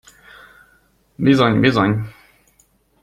Bizony, 1.19 1.61
bizony! 1.63 2.03